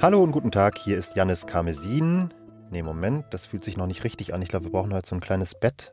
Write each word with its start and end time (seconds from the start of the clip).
Hallo 0.00 0.22
und 0.22 0.30
guten 0.30 0.52
Tag, 0.52 0.78
hier 0.78 0.96
ist 0.96 1.16
Janis 1.16 1.44
Karmesin. 1.44 2.32
Ne, 2.70 2.84
Moment, 2.84 3.24
das 3.30 3.46
fühlt 3.46 3.64
sich 3.64 3.76
noch 3.76 3.88
nicht 3.88 4.04
richtig 4.04 4.32
an. 4.32 4.40
Ich 4.42 4.48
glaube, 4.48 4.66
wir 4.66 4.70
brauchen 4.70 4.94
heute 4.94 5.08
so 5.08 5.16
ein 5.16 5.20
kleines 5.20 5.56
Bett. 5.56 5.92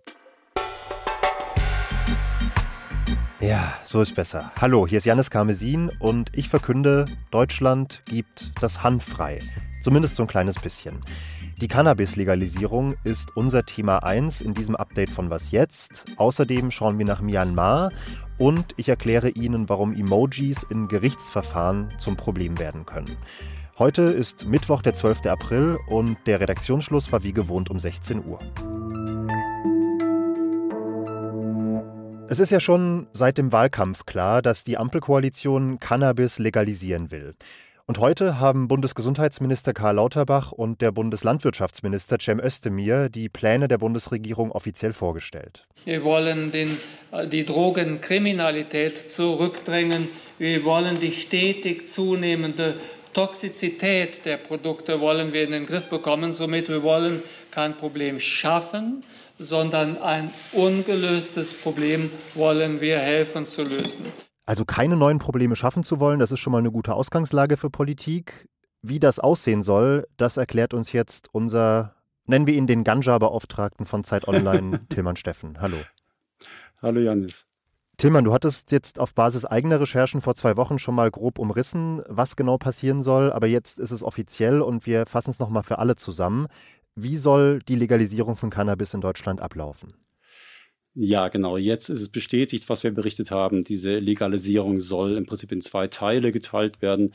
Ja, 3.39 3.73
so 3.83 3.99
ist 4.03 4.13
besser. 4.13 4.51
Hallo, 4.61 4.85
hier 4.85 5.00
ist 5.00 5.05
Janis 5.05 5.32
Karmesin 5.32 5.89
und 6.00 6.30
ich 6.34 6.48
verkünde, 6.48 7.05
Deutschland 7.32 8.04
gibt 8.05 8.52
das 8.62 8.84
Hanf 8.84 9.05
frei. 9.05 9.39
Zumindest 9.82 10.18
so 10.18 10.23
ein 10.23 10.28
kleines 10.28 10.60
bisschen. 10.60 11.02
Die 11.62 11.68
Cannabis-Legalisierung 11.68 12.96
ist 13.04 13.36
unser 13.36 13.66
Thema 13.66 13.98
1 13.98 14.39
in 14.39 14.54
diesem 14.54 14.78
Update 14.78 15.09
von 15.09 15.30
Was 15.30 15.52
jetzt. 15.52 16.05
Außerdem 16.16 16.71
schauen 16.71 16.98
wir 16.98 17.05
nach 17.05 17.20
Myanmar 17.20 17.91
und 18.38 18.73
ich 18.78 18.88
erkläre 18.88 19.28
Ihnen, 19.28 19.68
warum 19.68 19.91
Emojis 19.91 20.64
in 20.70 20.88
Gerichtsverfahren 20.88 21.90
zum 21.98 22.16
Problem 22.16 22.59
werden 22.59 22.86
können. 22.86 23.17
Heute 23.77 24.03
ist 24.03 24.48
Mittwoch, 24.48 24.81
der 24.81 24.94
12. 24.94 25.26
April 25.26 25.77
und 25.90 26.17
der 26.27 26.40
Redaktionsschluss 26.40 27.12
war 27.12 27.23
wie 27.23 27.34
gewohnt 27.34 27.70
um 27.70 27.78
16 27.78 28.23
Uhr. 28.26 28.39
Es 32.30 32.39
ist 32.39 32.52
ja 32.52 32.62
schon 32.62 33.08
seit 33.12 33.38
dem 33.38 33.52
Wahlkampf 33.52 34.05
klar, 34.05 34.41
dass 34.41 34.64
die 34.64 34.78
Ampelkoalition 34.78 35.80
Cannabis 35.80 36.39
legalisieren 36.39 37.12
will. 37.12 37.36
Und 37.89 37.98
heute 37.98 38.39
haben 38.39 38.67
Bundesgesundheitsminister 38.67 39.73
Karl 39.73 39.95
Lauterbach 39.95 40.52
und 40.52 40.80
der 40.80 40.91
Bundeslandwirtschaftsminister 40.91 42.20
Cem 42.21 42.39
Özdemir 42.39 43.09
die 43.09 43.30
Pläne 43.30 43.67
der 43.67 43.80
Bundesregierung 43.80 44.52
offiziell 44.52 44.93
vorgestellt. 44.93 45.66
Wir 45.85 46.03
wollen 46.03 46.52
den, 46.52 46.77
die 47.31 47.45
Drogenkriminalität 47.45 48.95
zurückdrängen. 48.95 50.07
Wir 50.38 50.63
wollen 50.66 50.99
die 50.99 51.11
stetig 51.11 51.88
zunehmende 51.88 52.75
Toxizität 53.14 54.23
der 54.23 54.38
Produkte 54.38 55.02
wollen 55.02 55.33
wir 55.33 55.44
in 55.44 55.49
den 55.49 55.66
Griff 55.66 55.89
bekommen. 55.89 56.31
Somit 56.31 56.69
wir 56.69 56.83
wollen 56.83 57.23
kein 57.49 57.75
Problem 57.75 58.19
schaffen, 58.19 59.03
sondern 59.39 59.97
ein 59.97 60.30
ungelöstes 60.52 61.55
Problem 61.55 62.11
wollen 62.36 62.81
wir 62.81 62.99
helfen 62.99 63.47
zu 63.47 63.64
lösen. 63.64 64.28
Also 64.50 64.66
keine 64.66 64.97
neuen 64.97 65.19
Probleme 65.19 65.55
schaffen 65.55 65.83
zu 65.83 66.00
wollen, 66.00 66.17
das 66.17 66.31
ist 66.31 66.39
schon 66.39 66.52
mal 66.52 66.58
eine 66.58 66.72
gute 66.72 66.95
Ausgangslage 66.95 67.55
für 67.55 67.69
Politik. 67.69 68.50
Wie 68.81 69.00
das 69.00 69.19
aussehen 69.19 69.61
soll, 69.61 70.08
das 70.17 70.38
erklärt 70.38 70.73
uns 70.73 70.92
jetzt 70.92 71.28
unser, 71.31 71.94
nennen 72.25 72.47
wir 72.47 72.55
ihn 72.55 72.66
den 72.66 72.83
Ganja-Beauftragten 72.83 73.86
von 73.86 74.03
Zeit 74.03 74.27
Online, 74.27 74.80
Tilman 74.89 75.17
Steffen. 75.17 75.61
Hallo. 75.61 75.77
Hallo 76.81 77.00
Janis. 77.00 77.45
Tillmann, 77.97 78.23
du 78.23 78.33
hattest 78.33 78.72
jetzt 78.72 79.00
auf 79.00 79.14
Basis 79.14 79.45
eigener 79.45 79.81
Recherchen 79.81 80.20
vor 80.20 80.33
zwei 80.33 80.58
Wochen 80.58 80.80
schon 80.80 80.95
mal 80.95 81.11
grob 81.11 81.38
umrissen, 81.38 82.02
was 82.08 82.36
genau 82.36 82.58
passieren 82.58 83.03
soll, 83.03 83.31
aber 83.31 83.45
jetzt 83.45 83.80
ist 83.80 83.92
es 83.92 84.02
offiziell 84.02 84.64
und 84.64 84.88
wir 84.88 85.05
fassen 85.05 85.30
es 85.30 85.38
nochmal 85.38 85.61
für 85.61 85.77
alle 85.77 85.95
zusammen. 85.95 86.47
Wie 86.95 87.17
soll 87.17 87.59
die 87.59 87.75
Legalisierung 87.75 88.36
von 88.36 88.50
Cannabis 88.50 88.95
in 88.95 89.02
Deutschland 89.02 89.44
ablaufen? 89.44 89.94
Ja, 91.02 91.30
genau. 91.30 91.55
Jetzt 91.55 91.88
ist 91.88 92.02
es 92.02 92.09
bestätigt, 92.09 92.67
was 92.67 92.83
wir 92.83 92.92
berichtet 92.92 93.31
haben. 93.31 93.64
Diese 93.64 94.00
Legalisierung 94.00 94.81
soll 94.81 95.16
im 95.16 95.25
Prinzip 95.25 95.50
in 95.53 95.61
zwei 95.61 95.88
Teile 95.88 96.33
geteilt 96.33 96.81
werden. 96.81 97.14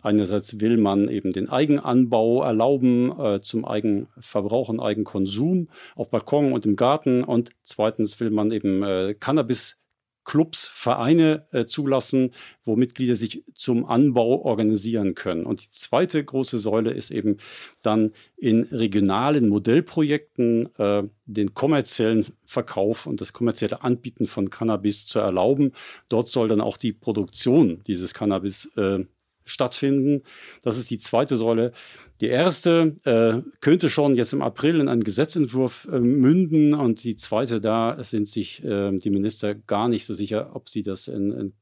Einerseits 0.00 0.60
will 0.60 0.76
man 0.76 1.08
eben 1.08 1.32
den 1.32 1.48
Eigenanbau 1.48 2.44
erlauben 2.44 3.10
äh, 3.18 3.40
zum 3.40 3.64
Eigenverbrauch 3.64 4.68
und 4.68 4.78
Eigenkonsum 4.78 5.68
auf 5.96 6.10
Balkon 6.10 6.52
und 6.52 6.64
im 6.64 6.76
Garten. 6.76 7.24
Und 7.24 7.50
zweitens 7.64 8.20
will 8.20 8.30
man 8.30 8.52
eben 8.52 8.84
äh, 8.84 9.16
Cannabis 9.18 9.80
Clubs, 10.24 10.68
Vereine 10.68 11.46
äh, 11.52 11.66
zulassen, 11.66 12.30
wo 12.64 12.76
Mitglieder 12.76 13.14
sich 13.14 13.44
zum 13.54 13.84
Anbau 13.84 14.42
organisieren 14.42 15.14
können. 15.14 15.44
Und 15.44 15.62
die 15.62 15.70
zweite 15.70 16.24
große 16.24 16.58
Säule 16.58 16.92
ist 16.92 17.10
eben 17.10 17.38
dann 17.82 18.12
in 18.36 18.62
regionalen 18.64 19.48
Modellprojekten 19.48 20.74
äh, 20.76 21.02
den 21.26 21.54
kommerziellen 21.54 22.26
Verkauf 22.44 23.06
und 23.06 23.20
das 23.20 23.32
kommerzielle 23.32 23.82
Anbieten 23.82 24.26
von 24.26 24.50
Cannabis 24.50 25.06
zu 25.06 25.18
erlauben. 25.18 25.72
Dort 26.08 26.28
soll 26.28 26.48
dann 26.48 26.60
auch 26.60 26.76
die 26.76 26.92
Produktion 26.92 27.82
dieses 27.86 28.14
Cannabis 28.14 28.70
äh, 28.76 29.04
stattfinden. 29.44 30.22
Das 30.62 30.76
ist 30.76 30.90
die 30.90 30.98
zweite 30.98 31.36
Säule. 31.36 31.72
Die 32.20 32.28
erste 32.28 32.96
äh, 33.04 33.42
könnte 33.60 33.90
schon 33.90 34.14
jetzt 34.14 34.32
im 34.32 34.42
April 34.42 34.80
in 34.80 34.88
einen 34.88 35.04
Gesetzentwurf 35.04 35.88
äh, 35.90 35.98
münden 35.98 36.74
und 36.74 37.02
die 37.04 37.16
zweite, 37.16 37.60
da 37.60 38.02
sind 38.02 38.28
sich 38.28 38.64
äh, 38.64 38.96
die 38.98 39.10
Minister 39.10 39.54
gar 39.54 39.88
nicht 39.88 40.06
so 40.06 40.14
sicher, 40.14 40.54
ob 40.54 40.68
sie 40.68 40.82
das 40.82 41.08
in, 41.08 41.32
in 41.32 41.52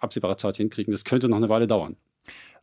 absehbarer 0.00 0.36
Zeit 0.36 0.56
hinkriegen. 0.56 0.92
Das 0.92 1.04
könnte 1.04 1.28
noch 1.28 1.36
eine 1.36 1.48
Weile 1.48 1.66
dauern. 1.66 1.96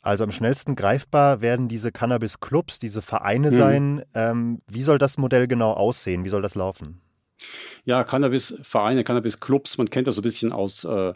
Also 0.02 0.24
am 0.24 0.32
schnellsten 0.32 0.76
greifbar 0.76 1.42
werden 1.42 1.68
diese 1.68 1.92
Cannabis-Clubs, 1.92 2.80
diese 2.80 3.02
Vereine 3.02 3.52
mhm. 3.52 3.56
sein. 3.56 4.06
Ähm, 4.14 4.60
wie 4.68 4.84
soll 4.84 4.98
das 4.98 5.18
Modell 5.18 5.48
genau 5.48 5.74
aussehen? 5.74 6.24
Wie 6.24 6.30
soll 6.30 6.42
das 6.42 6.56
laufen? 6.56 7.02
Ja, 7.86 8.04
Cannabis-Vereine, 8.04 9.04
Cannabis-Clubs, 9.04 9.78
man 9.78 9.90
kennt 9.90 10.08
das 10.08 10.16
so 10.16 10.22
ein 10.22 10.24
bisschen 10.24 10.52
aus 10.52 10.84
äh, 10.84 11.14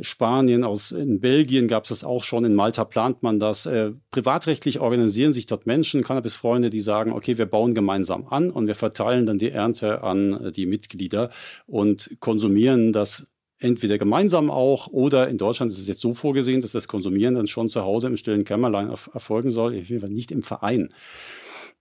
Spanien, 0.00 0.64
aus 0.64 0.92
in 0.92 1.20
Belgien 1.20 1.68
gab 1.68 1.84
es 1.84 1.88
das 1.88 2.04
auch 2.04 2.22
schon, 2.22 2.44
in 2.44 2.54
Malta 2.54 2.84
plant 2.84 3.22
man 3.22 3.38
das. 3.38 3.66
Äh, 3.66 3.92
privatrechtlich 4.10 4.80
organisieren 4.80 5.32
sich 5.32 5.46
dort 5.46 5.66
Menschen, 5.66 6.02
Cannabis-Freunde, 6.02 6.70
die 6.70 6.80
sagen, 6.80 7.12
okay, 7.12 7.38
wir 7.38 7.46
bauen 7.46 7.74
gemeinsam 7.74 8.26
an 8.28 8.50
und 8.50 8.66
wir 8.66 8.74
verteilen 8.74 9.26
dann 9.26 9.38
die 9.38 9.50
Ernte 9.50 10.02
an 10.02 10.46
äh, 10.46 10.52
die 10.52 10.66
Mitglieder 10.66 11.30
und 11.66 12.16
konsumieren 12.20 12.92
das 12.92 13.30
entweder 13.58 13.98
gemeinsam 13.98 14.50
auch 14.50 14.88
oder 14.88 15.28
in 15.28 15.38
Deutschland 15.38 15.72
ist 15.72 15.78
es 15.78 15.88
jetzt 15.88 16.00
so 16.00 16.12
vorgesehen, 16.14 16.60
dass 16.60 16.72
das 16.72 16.88
Konsumieren 16.88 17.34
dann 17.34 17.46
schon 17.46 17.68
zu 17.68 17.82
Hause 17.82 18.08
im 18.08 18.16
stillen 18.16 18.44
Kämmerlein 18.44 18.88
erfolgen 18.88 19.50
soll, 19.50 19.78
auf 19.78 19.88
jeden 19.88 20.00
Fall 20.00 20.10
nicht 20.10 20.30
im 20.30 20.42
Verein. 20.42 20.92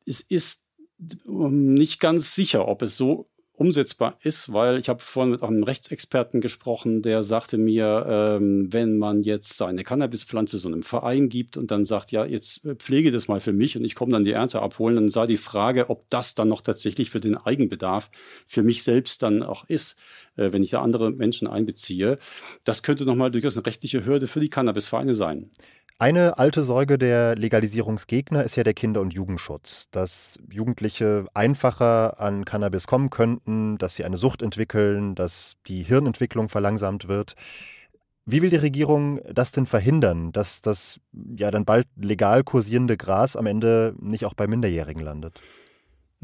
Es 0.05 0.21
ist 0.21 0.65
ähm, 1.27 1.73
nicht 1.73 1.99
ganz 1.99 2.33
sicher, 2.35 2.67
ob 2.67 2.81
es 2.81 2.95
so 2.95 3.27
umsetzbar 3.57 4.17
ist, 4.21 4.51
weil 4.51 4.77
ich 4.77 4.89
habe 4.89 4.99
vorhin 5.01 5.31
mit 5.31 5.43
einem 5.43 5.63
Rechtsexperten 5.63 6.41
gesprochen, 6.41 7.01
der 7.01 7.23
sagte 7.23 7.57
mir, 7.57 8.05
ähm, 8.07 8.71
wenn 8.71 8.97
man 8.97 9.23
jetzt 9.23 9.57
seine 9.57 9.83
Cannabispflanze 9.83 10.57
so 10.57 10.67
einem 10.67 10.83
Verein 10.83 11.29
gibt 11.29 11.55
und 11.57 11.71
dann 11.71 11.85
sagt, 11.85 12.11
ja, 12.11 12.25
jetzt 12.25 12.65
äh, 12.65 12.75
pflege 12.75 13.11
das 13.11 13.27
mal 13.27 13.39
für 13.39 13.53
mich 13.53 13.77
und 13.77 13.85
ich 13.85 13.95
komme 13.95 14.11
dann 14.11 14.23
die 14.23 14.31
Ernte 14.31 14.61
abholen, 14.61 14.95
dann 14.95 15.09
sei 15.09 15.25
die 15.25 15.37
Frage, 15.37 15.89
ob 15.89 16.09
das 16.09 16.35
dann 16.35 16.49
noch 16.49 16.61
tatsächlich 16.61 17.09
für 17.09 17.21
den 17.21 17.37
Eigenbedarf 17.37 18.09
für 18.45 18.63
mich 18.63 18.83
selbst 18.83 19.23
dann 19.23 19.41
auch 19.41 19.63
ist, 19.69 19.97
äh, 20.35 20.51
wenn 20.51 20.63
ich 20.63 20.71
da 20.71 20.81
andere 20.81 21.11
Menschen 21.11 21.47
einbeziehe. 21.47 22.17
Das 22.63 22.83
könnte 22.83 23.05
nochmal 23.05 23.31
durchaus 23.31 23.57
eine 23.57 23.65
rechtliche 23.65 24.05
Hürde 24.05 24.27
für 24.27 24.39
die 24.39 24.49
Cannabisvereine 24.49 25.13
sein. 25.13 25.49
Eine 25.97 26.37
alte 26.37 26.61
Sorge 26.63 26.97
der 26.97 27.35
Legalisierungsgegner 27.37 28.43
ist 28.43 28.57
ja 28.57 28.63
der 28.63 28.73
Kinder- 28.73 28.99
und 28.99 29.13
Jugendschutz, 29.13 29.87
dass 29.91 30.37
Jugendliche 30.51 31.25
einfacher 31.33 32.19
an 32.19 32.43
Cannabis 32.43 32.85
kommen 32.85 33.09
könnten, 33.09 33.77
dass 33.77 33.95
sie 33.95 34.03
eine 34.03 34.17
Sucht 34.17 34.41
entwickeln, 34.41 35.15
dass 35.15 35.55
die 35.67 35.83
Hirnentwicklung 35.83 36.49
verlangsamt 36.49 37.07
wird. 37.07 37.35
Wie 38.25 38.41
will 38.41 38.49
die 38.49 38.57
Regierung 38.57 39.21
das 39.31 39.53
denn 39.53 39.67
verhindern, 39.67 40.33
dass 40.33 40.59
das 40.59 40.99
ja 41.13 41.49
dann 41.49 41.63
bald 41.63 41.87
legal 41.95 42.43
kursierende 42.43 42.97
Gras 42.97 43.37
am 43.37 43.45
Ende 43.45 43.95
nicht 43.97 44.25
auch 44.25 44.33
bei 44.33 44.47
Minderjährigen 44.47 45.01
landet? 45.01 45.39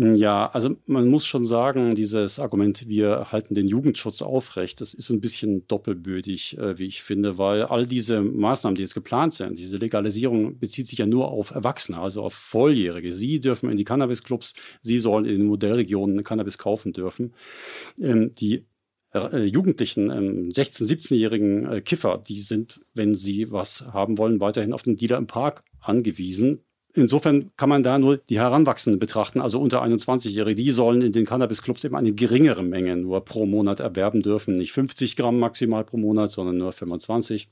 Ja, 0.04 0.48
also 0.48 0.78
man 0.88 1.08
muss 1.10 1.28
schon 1.28 1.46
sagen, 1.46 1.94
dieses 1.94 2.40
Argument, 2.40 2.88
wir 2.88 3.32
halten 3.32 3.54
den 3.54 3.68
Jugendschutz 3.68 4.24
aufrecht, 4.24 4.82
das 4.82 4.96
ist 4.96 5.12
ein 5.12 5.22
bisschen 5.22 5.68
doppelbödig, 5.68 6.58
äh, 6.58 6.80
wie 6.80 6.88
ich 6.88 7.04
finde, 7.04 7.38
weil 7.38 7.62
all 7.62 7.86
diese 7.86 8.24
Maßnahmen, 8.24 8.74
die 8.74 8.82
jetzt 8.82 8.96
geplant 8.96 9.36
sind, 9.36 9.60
diese 9.60 9.78
Legalisierung 9.78 10.58
bezieht 10.58 10.88
sich 10.88 10.98
ja 10.98 11.06
nur 11.06 11.28
auf 11.30 11.52
Erwachsene, 11.52 12.00
also 12.00 12.24
auf 12.24 12.34
Volljährige. 12.34 13.14
Sie 13.14 13.40
dürfen 13.42 13.70
in 13.70 13.78
die 13.78 13.84
Cannabisclubs, 13.84 14.56
sie 14.82 14.98
sollen 14.98 15.26
in 15.26 15.38
den 15.38 15.46
Modellregionen 15.46 16.24
Cannabis 16.24 16.58
kaufen 16.58 16.94
dürfen. 16.94 17.36
Ähm, 18.00 18.32
die 18.34 18.66
äh, 19.14 19.44
Jugendlichen, 19.44 20.10
ähm, 20.10 20.50
16-, 20.50 20.88
17-jährigen 20.88 21.72
äh, 21.72 21.82
Kiffer, 21.82 22.18
die 22.18 22.40
sind, 22.40 22.80
wenn 22.96 23.14
sie 23.14 23.52
was 23.52 23.86
haben 23.94 24.18
wollen, 24.18 24.40
weiterhin 24.40 24.74
auf 24.74 24.82
den 24.82 24.96
Dealer 24.96 25.18
im 25.18 25.28
Park 25.28 25.64
angewiesen. 25.80 26.64
Insofern 26.94 27.52
kann 27.56 27.70
man 27.70 27.84
da 27.84 27.98
nur 27.98 28.18
die 28.18 28.40
Heranwachsenden 28.40 29.00
betrachten, 29.00 29.40
also 29.40 29.62
unter 29.62 29.82
21-Jährige. 29.84 30.62
Die 30.62 30.72
sollen 30.72 31.02
in 31.02 31.12
den 31.12 31.26
Cannabis-Clubs 31.26 31.84
eben 31.84 31.96
eine 31.96 32.14
geringere 32.14 32.64
Menge 32.64 32.98
nur 32.98 33.24
pro 33.24 33.46
Monat 33.46 33.80
erwerben 33.80 34.22
dürfen. 34.22 34.56
Nicht 34.56 34.74
50 34.74 35.16
Gramm 35.16 35.40
maximal 35.40 35.84
pro 35.86 35.98
Monat, 35.98 36.32
sondern 36.32 36.58
nur 36.58 36.72
25. 36.72 37.50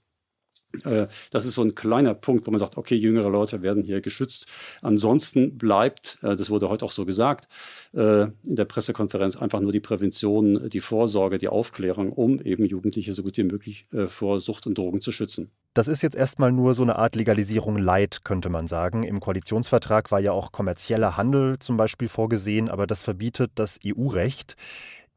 Äh, 0.83 1.07
das 1.31 1.45
ist 1.45 1.55
so 1.55 1.63
ein 1.63 1.75
kleiner 1.75 2.13
Punkt, 2.13 2.45
wo 2.45 2.51
man 2.51 2.59
sagt, 2.59 2.77
okay, 2.77 2.95
jüngere 2.95 3.29
Leute 3.29 3.61
werden 3.61 3.83
hier 3.83 4.01
geschützt. 4.01 4.47
Ansonsten 4.81 5.57
bleibt, 5.57 6.17
äh, 6.21 6.35
das 6.35 6.49
wurde 6.49 6.69
heute 6.69 6.85
auch 6.85 6.91
so 6.91 7.05
gesagt, 7.05 7.47
äh, 7.93 8.23
in 8.23 8.55
der 8.55 8.65
Pressekonferenz 8.65 9.35
einfach 9.35 9.59
nur 9.59 9.71
die 9.71 9.79
Prävention, 9.79 10.69
die 10.69 10.79
Vorsorge, 10.79 11.37
die 11.37 11.47
Aufklärung, 11.47 12.11
um 12.11 12.39
eben 12.41 12.65
Jugendliche 12.65 13.13
so 13.13 13.23
gut 13.23 13.37
wie 13.37 13.43
möglich 13.43 13.87
vor 14.07 14.39
Sucht 14.39 14.67
und 14.67 14.77
Drogen 14.77 15.01
zu 15.01 15.11
schützen. 15.11 15.51
Das 15.73 15.87
ist 15.87 16.01
jetzt 16.01 16.15
erstmal 16.15 16.51
nur 16.51 16.73
so 16.73 16.83
eine 16.83 16.97
Art 16.97 17.15
Legalisierung 17.15 17.77
light, 17.77 18.23
könnte 18.23 18.49
man 18.49 18.67
sagen. 18.67 19.03
Im 19.03 19.19
Koalitionsvertrag 19.19 20.11
war 20.11 20.19
ja 20.19 20.31
auch 20.31 20.51
kommerzieller 20.51 21.17
Handel 21.17 21.59
zum 21.59 21.77
Beispiel 21.77 22.09
vorgesehen, 22.09 22.69
aber 22.69 22.87
das 22.87 23.03
verbietet 23.03 23.51
das 23.55 23.79
EU-Recht. 23.85 24.55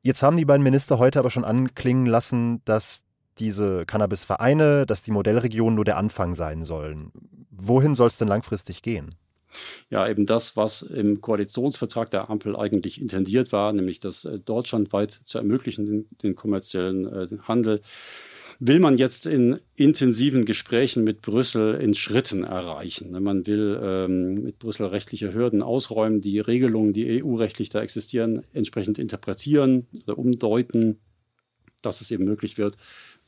Jetzt 0.02 0.22
haben 0.22 0.36
die 0.36 0.44
beiden 0.44 0.62
Minister 0.62 0.98
heute 0.98 1.18
aber 1.18 1.30
schon 1.30 1.44
anklingen 1.44 2.06
lassen, 2.06 2.60
dass 2.64 3.04
diese 3.38 3.86
Cannabis-Vereine, 3.86 4.86
dass 4.86 5.02
die 5.02 5.10
Modellregionen 5.10 5.74
nur 5.74 5.84
der 5.84 5.96
Anfang 5.96 6.34
sein 6.34 6.64
sollen. 6.64 7.12
Wohin 7.50 7.94
soll 7.94 8.08
es 8.08 8.18
denn 8.18 8.28
langfristig 8.28 8.82
gehen? 8.82 9.14
Ja, 9.90 10.08
eben 10.08 10.24
das, 10.24 10.56
was 10.56 10.82
im 10.82 11.20
Koalitionsvertrag 11.20 12.10
der 12.10 12.30
Ampel 12.30 12.56
eigentlich 12.56 13.00
intendiert 13.00 13.52
war, 13.52 13.72
nämlich 13.72 14.00
das 14.00 14.24
äh, 14.24 14.38
deutschlandweit 14.38 15.20
zu 15.24 15.38
ermöglichen, 15.38 15.86
den, 15.86 16.08
den 16.22 16.34
kommerziellen 16.34 17.06
äh, 17.06 17.28
Handel 17.42 17.82
will 18.64 18.78
man 18.78 18.96
jetzt 18.96 19.26
in 19.26 19.58
intensiven 19.74 20.44
Gesprächen 20.44 21.02
mit 21.02 21.20
Brüssel 21.20 21.74
in 21.80 21.94
Schritten 21.94 22.44
erreichen. 22.44 23.10
Ne, 23.10 23.18
man 23.18 23.44
will 23.44 23.80
ähm, 23.82 24.34
mit 24.34 24.60
Brüssel 24.60 24.86
rechtliche 24.86 25.34
Hürden 25.34 25.62
ausräumen, 25.62 26.20
die 26.20 26.38
Regelungen, 26.38 26.92
die 26.92 27.24
EU-rechtlich 27.24 27.70
da 27.70 27.82
existieren, 27.82 28.44
entsprechend 28.52 29.00
interpretieren 29.00 29.88
oder 30.04 30.16
umdeuten, 30.16 31.00
dass 31.82 32.00
es 32.00 32.12
eben 32.12 32.24
möglich 32.24 32.56
wird, 32.56 32.76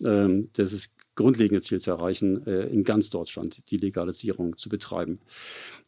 ähm, 0.04 0.50
das 0.54 0.72
ist 0.72 0.93
grundlegende 1.16 1.62
Ziel 1.62 1.80
zu 1.80 1.90
erreichen, 1.90 2.46
äh, 2.46 2.66
in 2.66 2.84
ganz 2.84 3.10
Deutschland 3.10 3.62
die 3.70 3.76
Legalisierung 3.76 4.56
zu 4.56 4.68
betreiben. 4.68 5.20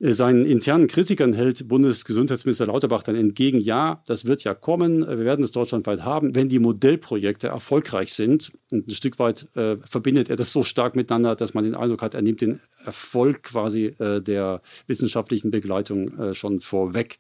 Äh, 0.01 0.13
seinen 0.13 0.47
internen 0.47 0.87
Kritikern 0.87 1.33
hält 1.33 1.69
Bundesgesundheitsminister 1.69 2.67
Lauterbach 2.67 3.03
dann 3.03 3.17
entgegen, 3.17 3.61
ja, 3.61 4.03
das 4.07 4.25
wird 4.25 4.45
ja 4.45 4.55
kommen, 4.55 5.07
wir 5.07 5.25
werden 5.25 5.45
es 5.45 5.53
deutschlandweit 5.53 6.05
haben, 6.05 6.35
wenn 6.35 6.49
die 6.49 6.59
Modellprojekte 6.59 7.49
erfolgreich 7.49 8.13
sind. 8.13 8.53
Und 8.71 8.89
ein 8.89 8.95
Stück 8.95 9.19
weit 9.19 9.49
äh, 9.57 9.77
verbindet 9.79 10.31
er 10.31 10.37
das 10.37 10.53
so 10.53 10.63
stark 10.63 10.97
miteinander, 10.97 11.37
dass 11.37 11.55
man 11.55 11.65
den 11.65 11.75
Eindruck 11.75 12.03
hat, 12.03 12.15
er 12.15 12.23
nimmt 12.23 12.41
den 12.41 12.61
Erfolg 12.85 13.43
quasi 13.43 13.87
äh, 13.99 14.21
der 14.21 14.63
wissenschaftlichen 14.87 15.51
Begleitung 15.51 16.19
äh, 16.19 16.35
schon 16.35 16.61
vorweg. 16.61 17.19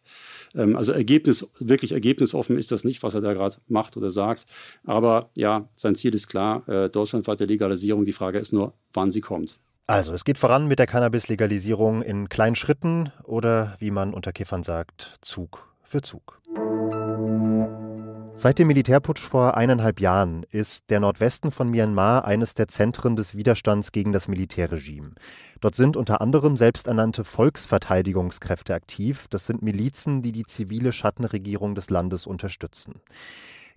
Ähm, 0.54 0.76
also 0.76 0.92
Ergebnis, 0.92 1.48
wirklich 1.58 1.92
ergebnisoffen 1.92 2.56
ist 2.56 2.72
das 2.72 2.84
nicht, 2.84 3.02
was 3.02 3.14
er 3.14 3.20
da 3.20 3.32
gerade 3.32 3.56
macht 3.68 3.96
oder 3.96 4.10
sagt. 4.10 4.46
Aber 4.84 5.30
ja, 5.36 5.68
sein 5.74 5.94
Ziel 5.94 6.14
ist 6.14 6.28
klar, 6.28 6.68
äh, 6.68 6.88
deutschlandweite 6.88 7.44
Legalisierung. 7.44 7.95
Die 8.04 8.12
Frage 8.12 8.38
ist 8.38 8.52
nur, 8.52 8.72
wann 8.92 9.10
sie 9.10 9.20
kommt. 9.20 9.58
Also, 9.88 10.12
es 10.12 10.24
geht 10.24 10.38
voran 10.38 10.66
mit 10.66 10.80
der 10.80 10.88
Cannabis-Legalisierung 10.88 12.02
in 12.02 12.28
kleinen 12.28 12.56
Schritten 12.56 13.12
oder, 13.22 13.76
wie 13.78 13.92
man 13.92 14.14
unter 14.14 14.32
Kiffern 14.32 14.64
sagt, 14.64 15.14
Zug 15.20 15.68
für 15.84 16.02
Zug. 16.02 16.40
Seit 18.38 18.58
dem 18.58 18.66
Militärputsch 18.66 19.22
vor 19.22 19.56
eineinhalb 19.56 19.98
Jahren 19.98 20.44
ist 20.50 20.90
der 20.90 21.00
Nordwesten 21.00 21.50
von 21.50 21.70
Myanmar 21.70 22.26
eines 22.26 22.54
der 22.54 22.68
Zentren 22.68 23.16
des 23.16 23.34
Widerstands 23.34 23.92
gegen 23.92 24.12
das 24.12 24.28
Militärregime. 24.28 25.12
Dort 25.60 25.74
sind 25.74 25.96
unter 25.96 26.20
anderem 26.20 26.58
selbsternannte 26.58 27.24
Volksverteidigungskräfte 27.24 28.74
aktiv. 28.74 29.26
Das 29.30 29.46
sind 29.46 29.62
Milizen, 29.62 30.20
die 30.20 30.32
die 30.32 30.44
zivile 30.44 30.92
Schattenregierung 30.92 31.74
des 31.74 31.88
Landes 31.88 32.26
unterstützen. 32.26 33.00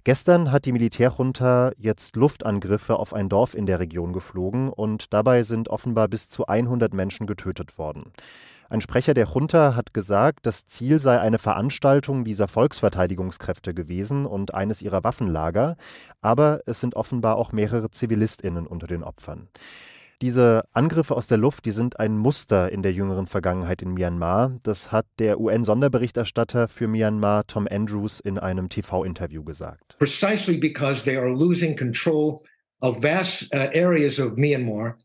Gestern 0.09 0.51
hat 0.51 0.65
die 0.65 0.71
Militärjunta 0.71 1.71
jetzt 1.77 2.15
Luftangriffe 2.15 2.97
auf 2.97 3.13
ein 3.13 3.29
Dorf 3.29 3.53
in 3.53 3.67
der 3.67 3.79
Region 3.79 4.11
geflogen 4.11 4.69
und 4.69 5.13
dabei 5.13 5.43
sind 5.43 5.69
offenbar 5.69 6.07
bis 6.07 6.27
zu 6.27 6.47
100 6.47 6.95
Menschen 6.95 7.27
getötet 7.27 7.77
worden. 7.77 8.11
Ein 8.71 8.81
Sprecher 8.81 9.13
der 9.13 9.27
Junta 9.27 9.75
hat 9.75 9.93
gesagt, 9.93 10.47
das 10.47 10.65
Ziel 10.65 10.97
sei 10.97 11.19
eine 11.19 11.37
Veranstaltung 11.37 12.23
dieser 12.23 12.47
Volksverteidigungskräfte 12.47 13.75
gewesen 13.75 14.25
und 14.25 14.51
eines 14.55 14.81
ihrer 14.81 15.03
Waffenlager, 15.03 15.77
aber 16.21 16.61
es 16.65 16.79
sind 16.79 16.95
offenbar 16.95 17.35
auch 17.35 17.51
mehrere 17.51 17.91
Zivilistinnen 17.91 18.65
unter 18.65 18.87
den 18.87 19.03
Opfern. 19.03 19.47
Diese 20.21 20.63
Angriffe 20.73 21.15
aus 21.15 21.27
der 21.27 21.37
Luft, 21.37 21.65
die 21.65 21.71
sind 21.71 21.99
ein 21.99 22.17
Muster 22.17 22.71
in 22.71 22.81
der 22.81 22.91
jüngeren 22.91 23.25
Vergangenheit 23.25 23.81
in 23.81 23.93
Myanmar. 23.93 24.59
Das 24.63 24.91
hat 24.91 25.05
der 25.17 25.39
UN-Sonderberichterstatter 25.39 26.67
für 26.67 26.87
Myanmar 26.87 27.47
Tom 27.47 27.67
Andrews 27.69 28.19
in 28.19 28.37
einem 28.37 28.67
TV-Interview 28.67 29.43
gesagt. 29.43 29.97
Precisely 29.97 30.57
because 30.57 31.03
they 31.03 31.15
are 31.15 31.29
losing 31.29 31.75
control 31.75 32.43
of 32.81 33.01
vast 33.01 33.53
uh, 33.53 33.69
areas 33.73 34.19
of 34.19 34.33
Myanmar 34.33 34.95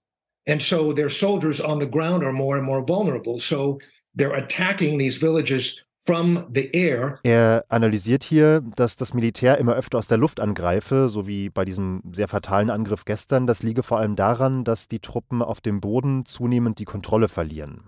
And 0.47 0.63
so 0.63 0.93
their 0.93 1.09
soldiers 1.09 1.61
on 1.61 1.79
the 1.79 1.87
ground 1.87 2.23
are 2.23 2.33
more 2.33 2.57
and 2.57 2.67
more 2.67 2.83
vulnerable. 2.83 3.39
So 3.39 3.79
they're 4.15 4.35
attacking 4.35 4.99
these 4.99 5.17
villages. 5.17 5.81
Er 6.07 7.65
analysiert 7.69 8.25
hier, 8.25 8.63
dass 8.77 8.97
das 8.97 9.15
Militär 9.15 9.59
immer 9.59 9.75
öfter 9.75 9.99
aus 9.99 10.07
der 10.07 10.19
Luft 10.19 10.41
angreife, 10.41 11.09
so 11.09 11.27
wie 11.27 11.51
bei 11.51 11.65
diesem 11.65 12.03
sehr 12.13 12.29
fatalen 12.29 12.71
Angriff 12.71 13.05
gestern. 13.05 13.47
Das 13.47 13.63
liege 13.63 13.83
vor 13.83 13.99
allem 13.99 14.17
daran, 14.17 14.65
dass 14.65 14.89
die 14.89 15.01
Truppen 15.01 15.43
auf 15.43 15.61
dem 15.61 15.81
Boden 15.81 16.27
zunehmend 16.27 16.79
die 16.79 16.85
Kontrolle 16.85 17.29
verlieren. 17.29 17.85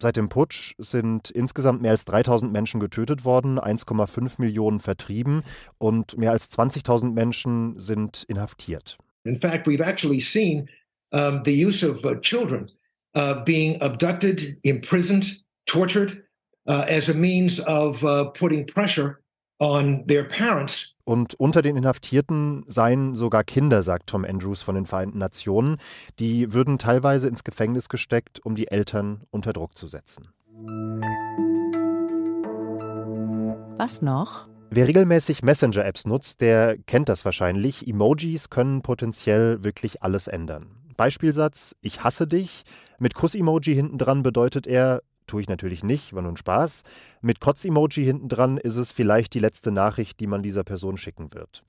Seit 0.00 0.16
dem 0.16 0.28
Putsch 0.28 0.74
sind 0.78 1.30
insgesamt 1.30 1.82
mehr 1.82 1.90
als 1.90 2.04
3000 2.04 2.52
Menschen 2.52 2.78
getötet 2.78 3.24
worden, 3.24 3.58
1,5 3.58 4.34
Millionen 4.38 4.78
vertrieben 4.78 5.42
und 5.78 6.16
mehr 6.16 6.30
als 6.30 6.50
20.000 6.52 7.12
Menschen 7.12 7.80
sind 7.80 8.24
inhaftiert. 8.28 8.96
In 9.24 9.36
fact, 9.36 9.66
we've 9.66 9.84
actually 9.84 10.20
seen 10.20 10.68
um, 11.12 11.42
the 11.44 11.66
use 11.66 11.84
of 11.84 12.04
uh, 12.04 12.14
children 12.20 12.70
uh, 13.16 13.42
being 13.44 13.80
abducted, 13.82 14.56
imprisoned, 14.62 15.42
tortured 15.66 16.27
as 16.72 17.08
a 17.08 17.14
means 17.14 17.60
of 17.66 18.02
uh, 18.02 18.24
putting 18.32 18.66
pressure 18.66 19.18
on 19.58 20.06
their 20.06 20.24
parents. 20.24 20.94
Und 21.04 21.34
unter 21.34 21.62
den 21.62 21.76
Inhaftierten 21.76 22.64
seien 22.68 23.14
sogar 23.14 23.42
Kinder, 23.42 23.82
sagt 23.82 24.08
Tom 24.08 24.24
Andrews 24.24 24.60
von 24.62 24.74
den 24.74 24.84
Vereinten 24.84 25.18
Nationen. 25.18 25.78
Die 26.18 26.52
würden 26.52 26.78
teilweise 26.78 27.28
ins 27.28 27.44
Gefängnis 27.44 27.88
gesteckt, 27.88 28.44
um 28.44 28.54
die 28.54 28.68
Eltern 28.68 29.22
unter 29.30 29.54
Druck 29.54 29.78
zu 29.78 29.88
setzen. 29.88 30.28
Was 33.78 34.02
noch? 34.02 34.48
Wer 34.70 34.86
regelmäßig 34.86 35.42
Messenger-Apps 35.42 36.04
nutzt, 36.04 36.42
der 36.42 36.76
kennt 36.76 37.08
das 37.08 37.24
wahrscheinlich. 37.24 37.88
Emojis 37.88 38.50
können 38.50 38.82
potenziell 38.82 39.64
wirklich 39.64 40.02
alles 40.02 40.28
ändern. 40.28 40.66
Beispielsatz, 40.98 41.74
ich 41.80 42.04
hasse 42.04 42.26
dich. 42.26 42.64
Mit 42.98 43.14
Kuss-Emoji 43.14 43.74
hinten 43.74 43.96
dran 43.96 44.22
bedeutet 44.22 44.66
er, 44.66 45.00
tue 45.28 45.40
ich 45.42 45.48
natürlich 45.48 45.84
nicht, 45.84 46.12
war 46.12 46.22
nur 46.22 46.32
ein 46.32 46.36
Spaß. 46.36 46.82
Mit 47.20 47.40
Kotz-Emoji 47.40 48.04
hinten 48.04 48.28
dran 48.28 48.58
ist 48.58 48.76
es 48.76 48.90
vielleicht 48.90 49.34
die 49.34 49.38
letzte 49.38 49.70
Nachricht, 49.70 50.18
die 50.18 50.26
man 50.26 50.42
dieser 50.42 50.64
Person 50.64 50.96
schicken 50.96 51.32
wird. 51.32 51.62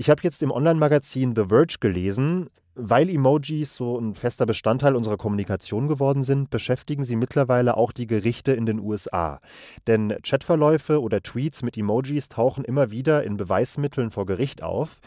Ich 0.00 0.08
habe 0.08 0.20
jetzt 0.22 0.44
im 0.44 0.52
Online-Magazin 0.52 1.34
The 1.34 1.46
Verge 1.48 1.78
gelesen, 1.80 2.50
weil 2.76 3.10
Emojis 3.10 3.74
so 3.74 3.98
ein 3.98 4.14
fester 4.14 4.46
Bestandteil 4.46 4.94
unserer 4.94 5.16
Kommunikation 5.16 5.88
geworden 5.88 6.22
sind, 6.22 6.50
beschäftigen 6.50 7.02
sie 7.02 7.16
mittlerweile 7.16 7.76
auch 7.76 7.90
die 7.90 8.06
Gerichte 8.06 8.52
in 8.52 8.64
den 8.64 8.78
USA. 8.78 9.40
Denn 9.88 10.14
Chatverläufe 10.22 11.02
oder 11.02 11.20
Tweets 11.20 11.62
mit 11.62 11.76
Emojis 11.76 12.28
tauchen 12.28 12.64
immer 12.64 12.92
wieder 12.92 13.24
in 13.24 13.36
Beweismitteln 13.36 14.12
vor 14.12 14.24
Gericht 14.24 14.62
auf. 14.62 15.00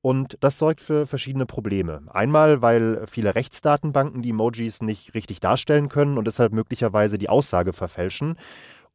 Und 0.00 0.38
das 0.40 0.58
sorgt 0.58 0.80
für 0.80 1.06
verschiedene 1.06 1.44
Probleme. 1.44 2.04
Einmal, 2.06 2.62
weil 2.62 3.04
viele 3.06 3.34
Rechtsdatenbanken 3.34 4.22
die 4.22 4.30
Emojis 4.30 4.80
nicht 4.80 5.12
richtig 5.12 5.40
darstellen 5.40 5.90
können 5.90 6.16
und 6.16 6.26
deshalb 6.26 6.54
möglicherweise 6.54 7.18
die 7.18 7.28
Aussage 7.28 7.74
verfälschen. 7.74 8.38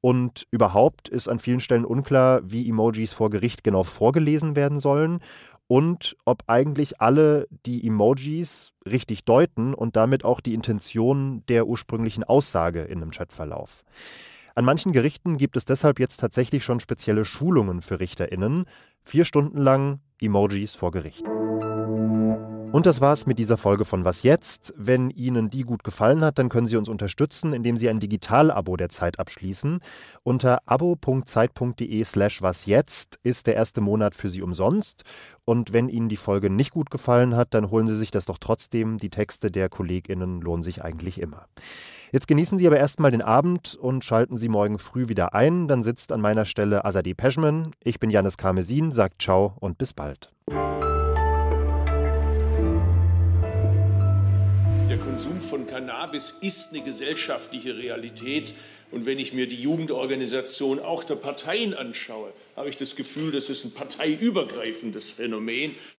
Und 0.06 0.48
überhaupt 0.52 1.08
ist 1.08 1.30
an 1.30 1.40
vielen 1.40 1.62
Stellen 1.62 1.86
unklar, 1.86 2.42
wie 2.44 2.68
Emojis 2.68 3.14
vor 3.14 3.30
Gericht 3.30 3.64
genau 3.64 3.84
vorgelesen 3.86 4.58
werden 4.58 4.82
sollen 4.82 5.22
und 5.68 6.18
ob 6.26 6.44
eigentlich 6.48 7.00
alle 7.00 7.48
die 7.66 7.88
Emojis 7.88 8.74
richtig 8.86 9.24
deuten 9.24 9.74
und 9.74 9.96
damit 9.96 10.26
auch 10.26 10.42
die 10.42 10.56
Intention 10.56 11.46
der 11.48 11.68
ursprünglichen 11.68 12.26
Aussage 12.26 12.82
in 12.82 13.02
einem 13.02 13.12
Chatverlauf. 13.12 13.86
An 14.56 14.66
manchen 14.66 14.92
Gerichten 14.92 15.38
gibt 15.38 15.56
es 15.56 15.64
deshalb 15.64 16.02
jetzt 16.02 16.20
tatsächlich 16.20 16.66
schon 16.66 16.82
spezielle 16.82 17.24
Schulungen 17.24 17.82
für 17.82 18.02
RichterInnen, 18.02 18.66
vier 19.06 19.24
Stunden 19.24 19.58
lang 19.58 20.02
Emojis 20.20 20.76
vor 20.76 20.92
Gericht. 20.92 21.24
Und 22.74 22.88
das 22.88 23.02
war's 23.02 23.28
mit 23.28 23.38
dieser 23.38 23.58
Folge 23.58 23.86
von 23.86 24.04
Was 24.04 24.24
jetzt? 24.24 24.74
Wenn 24.76 25.12
Ihnen 25.12 25.52
die 25.52 25.62
gut 25.62 25.84
gefallen 25.84 26.22
hat, 26.22 26.40
dann 26.40 26.50
können 26.50 26.66
Sie 26.66 26.76
uns 26.76 26.90
unterstützen, 26.90 27.54
indem 27.54 27.78
Sie 27.78 27.88
ein 27.88 28.00
Digital-Abo 28.00 28.78
der 28.78 28.90
Zeit 28.90 29.20
abschließen. 29.20 29.80
Unter 30.24 30.58
abo.zeit.de/slash 30.66 32.42
was 32.42 32.66
jetzt 32.66 33.20
ist 33.22 33.46
der 33.46 33.54
erste 33.54 33.80
Monat 33.80 34.16
für 34.16 34.32
Sie 34.32 34.42
umsonst. 34.42 35.04
Und 35.46 35.72
wenn 35.72 35.88
Ihnen 35.88 36.10
die 36.10 36.18
Folge 36.18 36.50
nicht 36.50 36.72
gut 36.72 36.90
gefallen 36.90 37.36
hat, 37.36 37.54
dann 37.54 37.70
holen 37.70 37.86
Sie 37.86 37.96
sich 37.96 38.10
das 38.10 38.26
doch 38.26 38.40
trotzdem. 38.40 38.98
Die 38.98 39.12
Texte 39.12 39.52
der 39.52 39.70
KollegInnen 39.70 40.42
lohnen 40.42 40.64
sich 40.64 40.84
eigentlich 40.84 41.22
immer. 41.22 41.46
Jetzt 42.12 42.28
genießen 42.28 42.58
Sie 42.58 42.66
aber 42.66 42.78
erstmal 42.78 43.12
den 43.12 43.22
Abend 43.22 43.76
und 43.76 44.04
schalten 44.04 44.36
Sie 44.36 44.50
morgen 44.50 44.80
früh 44.80 45.10
wieder 45.10 45.36
ein. 45.36 45.68
Dann 45.68 45.84
sitzt 45.84 46.12
an 46.12 46.22
meiner 46.22 46.46
Stelle 46.46 46.86
Azadeh 46.86 47.14
Peschman. 47.14 47.76
Ich 47.84 48.00
bin 48.00 48.10
Janis 48.10 48.36
Karmesin, 48.36 48.92
sagt 48.92 49.22
Ciao 49.22 49.54
und 49.60 49.78
bis 49.78 49.94
bald. 49.94 50.32
Konsum 55.14 55.44
von 55.44 55.68
Cannabis 55.68 56.34
ist 56.42 56.74
eine 56.74 56.82
gesellschaftliche 56.82 57.78
Realität. 57.78 58.56
Und 58.90 59.06
wenn 59.06 59.20
ich 59.20 59.32
mir 59.32 59.48
die 59.48 59.62
Jugendorganisation 59.62 60.80
auch 60.80 61.04
der 61.04 61.14
Parteien 61.14 61.76
anschaue, 61.76 62.34
habe 62.56 62.70
ich 62.70 62.78
das 62.78 62.96
Gefühl, 62.96 63.32
das 63.32 63.48
ist 63.48 63.64
ein 63.64 63.74
parteiübergreifendes 63.74 65.12
Phänomen. 65.12 65.76